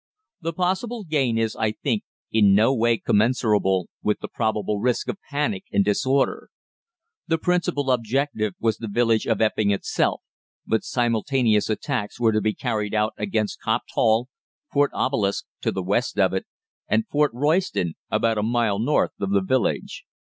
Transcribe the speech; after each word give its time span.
The 0.41 0.51
possible 0.51 1.03
gain 1.03 1.37
is, 1.37 1.55
I 1.55 1.73
think, 1.73 2.01
in 2.31 2.55
no 2.55 2.73
way 2.73 2.97
commensurable 2.97 3.87
with 4.01 4.19
the 4.19 4.27
probable 4.27 4.79
risks 4.79 5.07
of 5.09 5.19
panic 5.29 5.65
and 5.71 5.85
disorder. 5.85 6.49
The 7.27 7.37
principal 7.37 7.91
objective 7.91 8.55
was 8.59 8.77
the 8.77 8.87
village 8.87 9.27
of 9.27 9.41
Epping 9.41 9.69
itself; 9.69 10.23
but 10.65 10.83
simultaneous 10.83 11.69
attacks 11.69 12.19
were 12.19 12.31
to 12.31 12.41
be 12.41 12.55
carried 12.55 12.95
out 12.95 13.13
against 13.15 13.61
Copped 13.61 13.91
Hall, 13.93 14.27
Fort 14.73 14.89
Obelisk, 14.95 15.45
to 15.61 15.71
the 15.71 15.83
west 15.83 16.17
of 16.17 16.33
it, 16.33 16.47
and 16.87 17.05
Fort 17.07 17.29
Royston, 17.35 17.93
about 18.09 18.39
a 18.39 18.41
mile 18.41 18.79
north 18.79 19.11
of 19.19 19.29
the 19.29 19.43
village. 19.43 20.03